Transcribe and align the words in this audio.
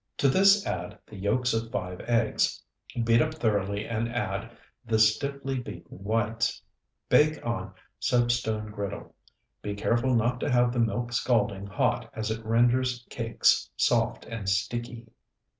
To 0.17 0.27
this 0.29 0.65
add 0.65 0.97
the 1.05 1.15
Yolks 1.15 1.53
of 1.53 1.69
5 1.69 1.99
eggs. 2.07 2.63
Beat 3.03 3.21
up 3.21 3.35
thoroughly 3.35 3.85
and 3.87 4.09
add 4.09 4.49
the 4.83 4.97
Stiffly 4.97 5.59
beaten 5.59 5.99
whites. 5.99 6.59
Bake 7.07 7.37
on 7.45 7.75
soapstone 7.99 8.71
griddle. 8.71 9.13
Be 9.61 9.75
careful 9.75 10.15
not 10.15 10.39
to 10.39 10.49
have 10.49 10.73
the 10.73 10.79
milk 10.79 11.13
scalding 11.13 11.67
hot, 11.67 12.09
as 12.15 12.31
it 12.31 12.43
renders 12.43 13.05
cakes 13.11 13.69
soft 13.77 14.25
and 14.25 14.49
sticky. 14.49 15.05